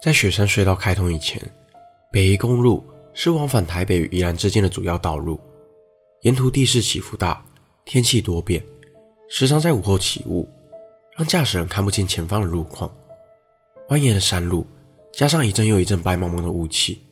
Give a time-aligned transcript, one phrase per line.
[0.00, 1.42] 在雪山隧道开通以前，
[2.12, 5.40] 北宜公路是往返台北与宜兰之间的主要道路。
[6.22, 7.44] 沿途地势起伏大，
[7.84, 8.64] 天气多变，
[9.28, 10.48] 时常在午后起雾，
[11.16, 12.88] 让驾驶人看不清前方的路况。
[13.88, 14.64] 蜿蜒的山路，
[15.12, 17.02] 加上一阵又一阵白茫茫的雾气，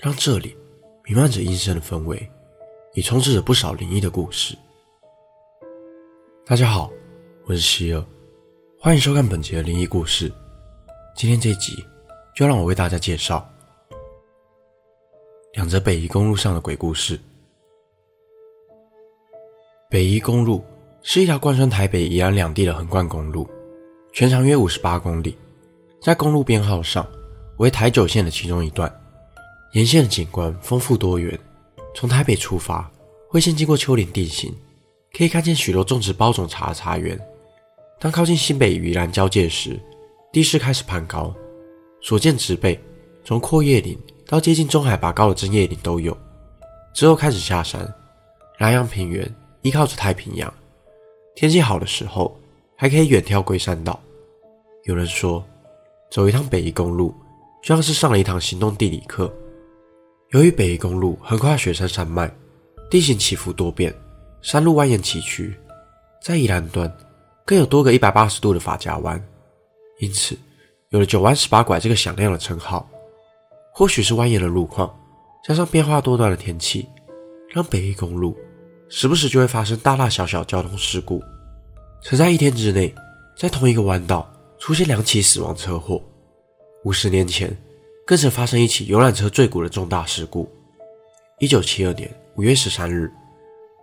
[0.00, 0.56] 让这里
[1.04, 2.28] 弥漫着阴森的氛围，
[2.94, 4.56] 也充斥着不少灵异的故事。
[6.44, 6.90] 大家好，
[7.44, 8.04] 我是希尔，
[8.80, 10.32] 欢迎收看本集的灵异故事。
[11.14, 11.84] 今天这集。
[12.36, 13.48] 就让我为大家介绍
[15.54, 17.18] 两则北宜公路上的鬼故事。
[19.88, 20.62] 北宜公路
[21.00, 23.48] 是一条贯穿台北、宜兰两地的横贯公路，
[24.12, 25.34] 全长约五十八公里，
[26.02, 27.08] 在公路编号上
[27.56, 28.94] 为台九线的其中一段。
[29.72, 31.38] 沿线的景观丰富多元，
[31.94, 32.90] 从台北出发
[33.30, 34.54] 会先经过丘陵地形，
[35.16, 37.18] 可以看见许多种植包种茶的茶园。
[37.98, 39.80] 当靠近新北与宜兰交界时，
[40.30, 41.34] 地势开始攀高。
[42.06, 42.80] 所见植被，
[43.24, 46.16] 从阔叶林到接近中海拔高的针叶林都有。
[46.94, 47.92] 之后开始下山，
[48.60, 49.28] 南阳平原
[49.62, 50.54] 依靠着太平洋，
[51.34, 52.40] 天气好的时候
[52.76, 54.00] 还可以远眺龟山岛。
[54.84, 55.44] 有人说，
[56.08, 57.12] 走一趟北宜公路，
[57.60, 59.28] 就像是上了一堂行动地理课。
[60.30, 62.32] 由于北宜公路横跨雪山山脉，
[62.88, 63.92] 地形起伏多变，
[64.42, 65.52] 山路蜿蜒崎岖，
[66.22, 66.88] 在宜兰端
[67.44, 69.20] 更有多个一百八十度的法家湾，
[69.98, 70.38] 因此。
[70.96, 72.88] 有了“九弯十八拐”这个响亮的称号，
[73.70, 74.98] 或许是蜿蜒的路况，
[75.46, 76.88] 加上变化多端的天气，
[77.50, 78.34] 让北宜公路
[78.88, 81.22] 时不时就会发生大大小小交通事故。
[82.02, 82.94] 曾在一天之内，
[83.36, 84.26] 在同一个弯道
[84.58, 86.02] 出现两起死亡车祸。
[86.84, 87.54] 五十年前，
[88.06, 90.50] 更曾发生一起游览车坠谷的重大事故。
[91.40, 93.12] 一九七二年五月十三日，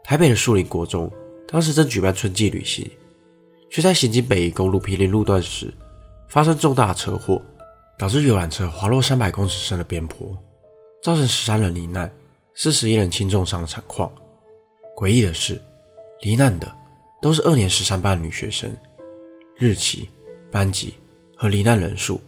[0.03, 1.11] 台北的树林国中
[1.47, 2.89] 当时正举办春季旅行，
[3.69, 5.71] 却在行经北宜公路毗邻路段时。
[6.27, 7.41] 发生重大车祸，
[7.97, 10.35] 导致游览车滑落三百公尺深的边坡，
[11.01, 12.11] 造成十三人罹难、
[12.55, 14.11] 四十一人轻重伤的惨况。
[14.95, 15.61] 诡异的是，
[16.21, 16.71] 罹难的
[17.21, 18.75] 都是二年十三班的女学生，
[19.55, 20.09] 日期、
[20.51, 20.93] 班级
[21.35, 22.19] 和罹难人数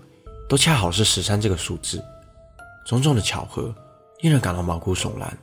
[0.47, 2.03] 都恰好是十三这个数字。
[2.85, 3.73] 种种的巧合
[4.19, 5.35] 令人感到毛骨悚然。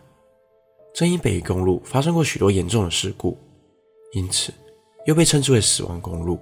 [0.94, 3.36] 正因北宜公路发生过许多严重的事故，
[4.12, 4.52] 因此
[5.06, 6.38] 又被称之为“死亡公路”。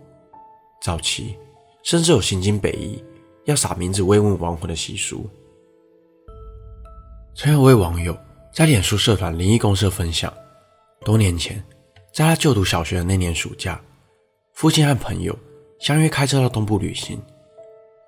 [0.83, 1.37] 早期。
[1.83, 3.03] 甚至有行经北移
[3.45, 5.29] 要撒名字慰问亡魂的习俗。
[7.35, 8.17] 曾有位网友
[8.53, 10.33] 在脸书社团灵异公社分享，
[11.05, 11.63] 多年前，
[12.13, 13.81] 在他就读小学的那年暑假，
[14.53, 15.37] 父亲和朋友
[15.79, 17.21] 相约开车到东部旅行，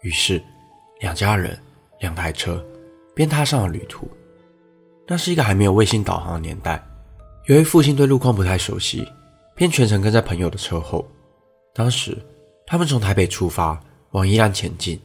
[0.03, 0.43] 于是
[1.01, 1.59] 两家人
[2.01, 2.63] 两台车
[3.15, 4.07] 便踏上了旅途。
[5.07, 6.85] 那是一个还没有卫星导航的年代，
[7.47, 9.09] 由于父亲对路况不太熟悉，
[9.55, 11.09] 便全程跟在朋友的车后。
[11.73, 12.19] 当时。
[12.67, 13.79] 他们从台北出发，
[14.13, 15.01] 往宜兰前进。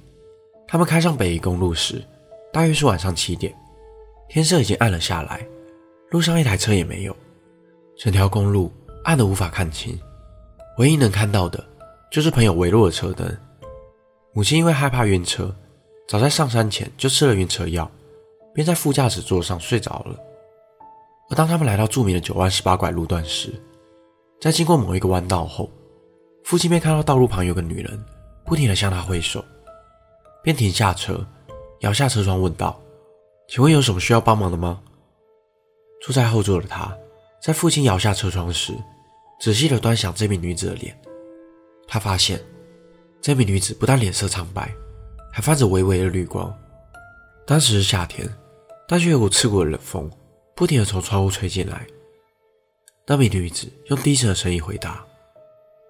[0.68, 2.04] 他们开上北宜公路时，
[2.52, 3.54] 大约是晚上七点，
[4.28, 5.46] 天色已经暗了下来，
[6.12, 7.16] 路上一台车也没有，
[7.98, 8.72] 整条公路
[9.04, 10.00] 暗得无法看清，
[10.78, 11.64] 唯一能看到的
[12.12, 13.38] 就是朋友维洛的车灯。
[14.34, 15.54] 母亲因为害怕晕车，
[16.08, 17.90] 早在上山前就吃了晕车药，
[18.54, 20.16] 便在副驾驶座上睡着了。
[21.30, 23.54] 而当他们来到著名的九弯十八拐路段时，
[24.40, 25.70] 在经过某一个弯道后，
[26.48, 28.02] 父亲便看到道路旁有个女人，
[28.46, 29.44] 不停地向他挥手，
[30.42, 31.20] 便停下车，
[31.82, 32.82] 摇下车窗问道
[33.50, 34.82] ：“请问有什么需要帮忙的吗？”
[36.02, 36.98] 坐在后座的他，
[37.42, 38.74] 在父亲摇下车窗时，
[39.42, 40.98] 仔细地端详这名女子的脸。
[41.86, 42.42] 他发现，
[43.20, 44.74] 这名女子不但脸色苍白，
[45.34, 46.58] 还泛着微微的绿光。
[47.46, 48.26] 当时是夏天，
[48.88, 50.10] 但却有股刺骨的冷风，
[50.56, 51.86] 不停地从窗户吹进来。
[53.06, 55.04] 那名女子用低沉的声音回答。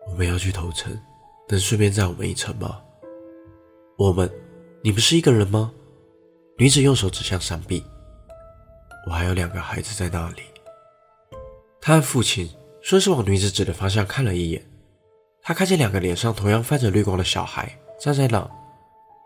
[0.10, 0.98] 我们要去投诚，
[1.48, 2.80] 能顺便载我们一程吗？
[3.98, 4.30] 我们，
[4.84, 5.72] 你不是一个人吗？
[6.58, 7.84] 女子用手指向山壁。
[9.06, 10.42] 我还有两个孩子在那里。
[11.80, 12.50] 他和父亲
[12.82, 14.66] 顺势往女子指的方向看了一眼，
[15.42, 18.50] 他看见两个脸上同样泛着绿光的小孩站在那，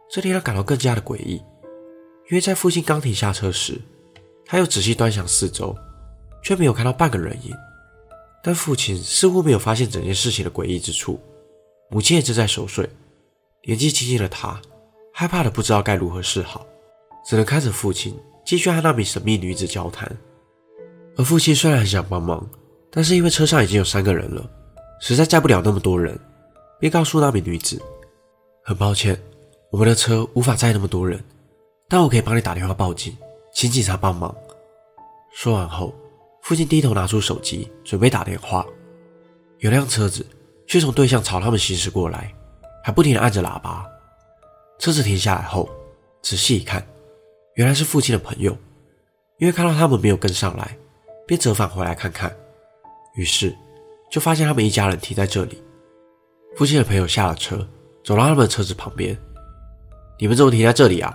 [0.09, 1.35] 这令他感到更加的诡异。
[2.29, 3.79] 因为在父亲刚停下车时，
[4.45, 5.75] 他又仔细端详四周，
[6.43, 7.53] 却没有看到半个人影。
[8.43, 11.19] 但父亲似乎没有发现整件事情的诡异之处，
[11.89, 12.89] 母亲也正在熟睡，
[13.63, 14.59] 年纪轻轻的她
[15.13, 16.65] 害怕的不知道该如何是好，
[17.25, 20.11] 只能看着父亲继续和那名神秘女子交谈。
[21.17, 22.49] 而父亲虽然很想帮忙，
[22.89, 24.49] 但是因为车上已经有三个人了，
[25.01, 26.17] 实在载不了那么多人，
[26.79, 27.79] 便告诉那名女子
[28.65, 29.21] ：“很抱歉，
[29.69, 31.23] 我们的车无法载那么多人，
[31.87, 33.15] 但我可以帮你打电话报警，
[33.53, 34.33] 请警察帮忙。”
[35.35, 35.93] 说完后。
[36.41, 38.65] 父亲低头拿出手机，准备打电话。
[39.59, 40.25] 有辆车子
[40.67, 42.33] 却从对向朝他们行驶过来，
[42.83, 43.85] 还不停地按着喇叭。
[44.79, 45.69] 车子停下来后，
[46.21, 46.85] 仔细一看，
[47.55, 48.57] 原来是父亲的朋友。
[49.37, 50.77] 因为看到他们没有跟上来，
[51.27, 52.35] 便折返回来看看。
[53.15, 53.55] 于是
[54.11, 55.61] 就发现他们一家人停在这里。
[56.55, 57.57] 父亲的朋友下了车，
[58.03, 59.17] 走到他们车子旁边
[60.19, 61.13] ：“你们怎么停在这里啊？”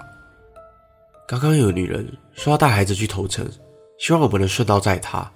[1.27, 3.49] 刚刚有女人说要带孩子去投诚，
[3.99, 5.31] 希望我们能顺道载她。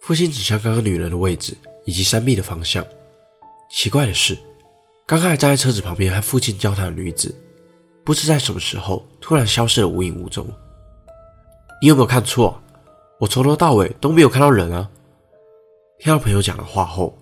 [0.00, 2.84] 父亲指向刚刚女人的位置以及山壁的方向。
[3.70, 4.36] 奇怪的是，
[5.06, 7.34] 刚刚还站在车子旁边和父亲交谈的女子，
[8.04, 10.46] 不知在什么时候突然消失了无影无踪。
[11.80, 12.60] 你有没有看错？
[13.18, 14.90] 我从头到尾都没有看到人啊！
[16.00, 17.16] 听到朋友讲的话后，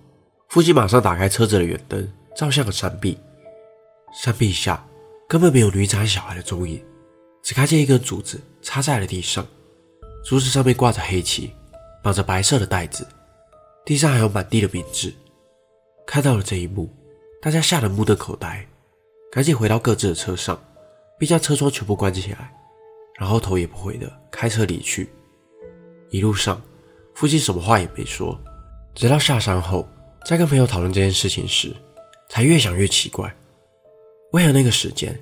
[0.49, 3.17] 父亲马上打开车子的远灯，照向了山壁。
[4.11, 4.83] 山壁下
[5.29, 6.83] 根本没有女子和小孩的踪影，
[7.43, 9.45] 只看见一根竹子插在了地上，
[10.23, 11.53] 竹子上面挂着黑旗。
[12.03, 13.07] 绑着白色的带子，
[13.85, 15.13] 地上还有满地的名字。
[16.03, 16.91] 看到了这一幕，
[17.39, 18.65] 大家吓得目瞪口呆，
[19.31, 20.59] 赶紧回到各自的车上，
[21.19, 22.51] 并将车窗全部关起来，
[23.19, 25.11] 然后头也不回的开车离去。
[26.09, 26.59] 一路上，
[27.13, 28.35] 父亲什么话也没说，
[28.95, 29.87] 直到下山后，
[30.25, 31.71] 在跟朋友讨论这件事情时，
[32.29, 33.31] 才越想越奇怪：
[34.31, 35.15] 为何那个时间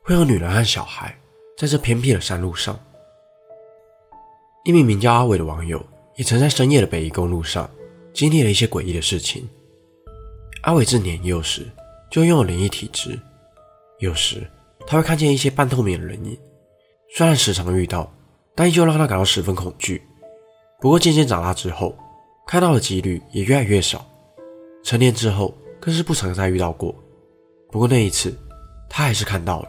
[0.00, 1.14] 会有女人和小孩
[1.58, 2.82] 在这偏僻的山路上？
[4.64, 5.84] 一名名叫阿伟的网友。
[6.16, 7.68] 也曾在深夜的北宜公路上
[8.12, 9.48] 经历了一些诡异的事情。
[10.60, 11.66] 阿伟自年幼时
[12.10, 13.18] 就拥有灵异体质，
[13.98, 14.46] 有时
[14.86, 16.38] 他会看见一些半透明的人影，
[17.16, 18.12] 虽然时常遇到，
[18.54, 20.02] 但依旧让他感到十分恐惧。
[20.82, 21.96] 不过渐渐长大之后，
[22.46, 24.06] 看到的几率也越来越少，
[24.84, 26.94] 成年之后更是不曾再遇到过。
[27.70, 28.36] 不过那一次，
[28.86, 29.68] 他还是看到了。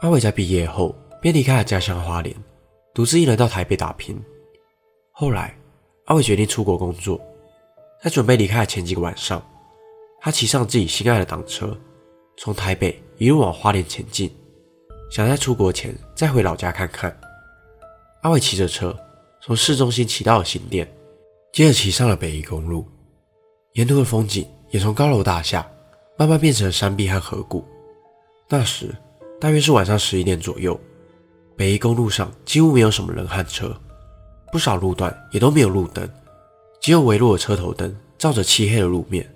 [0.00, 2.34] 阿伟在毕业后便离开了家乡花莲，
[2.94, 4.20] 独自一人到台北打拼。
[5.12, 5.56] 后来，
[6.04, 7.20] 阿伟决定出国工作。
[8.02, 9.40] 在准备离开的前几个晚上，
[10.20, 11.74] 他骑上自己心爱的挡车，
[12.36, 14.30] 从台北一路往花莲前进，
[15.10, 17.16] 想在出国前再回老家看看。
[18.22, 18.94] 阿伟骑着车
[19.40, 20.86] 从市中心骑到了新店，
[21.52, 22.86] 接着骑上了北宜公路。
[23.72, 25.66] 沿途的风景也从高楼大厦
[26.18, 27.64] 慢慢变成了山壁和河谷。
[28.48, 28.94] 那时
[29.40, 30.78] 大约是晚上十一点左右，
[31.62, 33.72] 北宜公路上几乎没有什么人和车。
[34.50, 36.10] 不少路段也都没有路灯，
[36.80, 39.32] 只有微弱的车头灯照着漆黑的路面。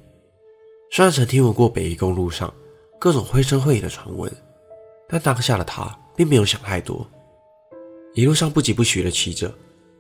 [0.91, 2.53] 虽然曾听闻过北宜公路上
[2.99, 4.29] 各种绘声绘影的传闻，
[5.09, 7.09] 但当下的他并没有想太多。
[8.15, 9.55] 一路上不疾不徐地骑着，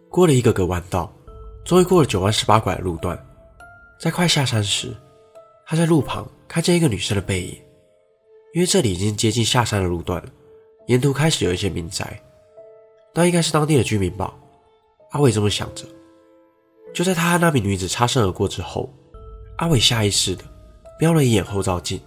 [0.08, 1.14] 过了一个个弯道，
[1.64, 3.16] 终于过了九弯十八拐的路段。
[4.00, 4.92] 在快下山时，
[5.64, 7.56] 他在路旁看见一个女生的背影。
[8.52, 10.28] 因为这里已经接近下山的路段了，
[10.86, 12.20] 沿途开始有一些民宅，
[13.14, 14.32] 那应该是当地的居民吧。
[15.10, 15.84] 阿伟这么想着，
[16.94, 18.88] 就在他和那名女子擦身而过之后，
[19.56, 20.44] 阿伟下意识的
[21.00, 22.00] 瞄了一眼后照镜。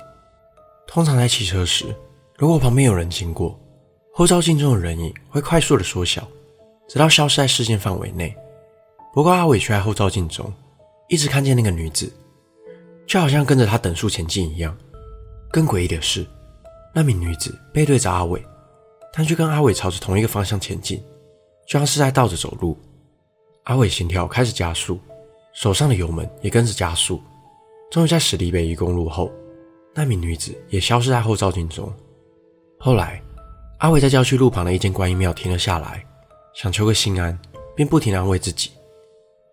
[0.87, 1.85] 通常在骑车时，
[2.37, 3.59] 如果旁边有人经过，
[4.13, 6.27] 后照镜中的人影会快速的缩小，
[6.87, 8.35] 直到消失在视线范围内。
[9.13, 10.51] 不过阿伟却在后照镜中
[11.07, 12.11] 一直看见那个女子，
[13.05, 14.75] 就好像跟着他等速前进一样。
[15.51, 16.25] 更诡异的是，
[16.93, 18.43] 那名女子背对着阿伟，
[19.13, 21.03] 但却跟阿伟朝着同一个方向前进，
[21.67, 22.77] 就像是在倒着走路。
[23.63, 25.00] 阿伟心跳开始加速，
[25.53, 27.21] 手上的油门也跟着加速。
[27.91, 29.31] 终于在驶离北宜公路后，
[29.95, 31.91] 那名女子也消失在后照镜中。
[32.79, 33.21] 后来，
[33.79, 36.05] 阿伟在郊区路旁的一间观音庙停了下来，
[36.53, 37.38] 想求个心安，
[37.75, 38.72] 便不停安慰自己：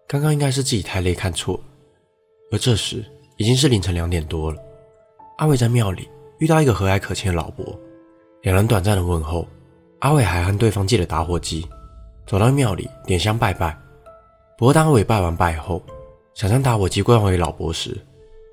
[0.06, 1.58] 刚刚应该是自己太累看错。
[2.52, 3.04] 而这时
[3.38, 4.62] 已经是凌晨两点多了。
[5.38, 7.78] 阿伟在庙里遇到一个和蔼可亲的老伯，
[8.46, 9.44] 两人短暂的问候。
[9.98, 11.66] 阿伟还和对方借了打火机，
[12.28, 13.76] 走到庙里点香拜拜。
[14.56, 15.82] 不过，当阿伟拜完拜后，
[16.32, 17.98] 想将打火机归还给老伯时，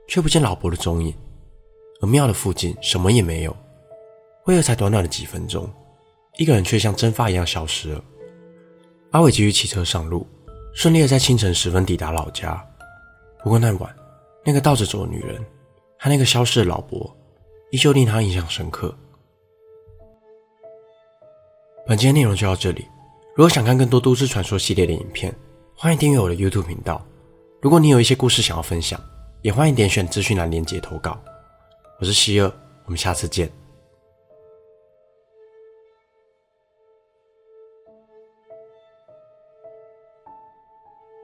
[0.07, 1.13] 却不见老伯的踪影，
[2.01, 3.55] 而庙的附近什么也没有。
[4.45, 5.69] 为何才短短的几分钟，
[6.37, 8.03] 一个人却像蒸发一样消失了？
[9.11, 10.25] 阿伟急于骑车上路，
[10.73, 12.59] 顺利的在清晨时分抵达老家。
[13.43, 13.95] 不过那晚，
[14.43, 15.39] 那个倒着走的女人
[15.99, 17.15] 和那个消失的老伯，
[17.69, 18.91] 依旧令他印象深刻。
[21.85, 22.87] 本期的内容就到这里。
[23.35, 25.33] 如果想看更多都市传说系列的影片，
[25.75, 27.05] 欢迎订阅我的 YouTube 频道。
[27.61, 28.97] 如果你有一些故事想要分享，
[29.41, 31.19] 也欢迎点选资讯栏链接投稿。
[31.99, 32.49] 我是希尔，
[32.85, 33.51] 我们下次见。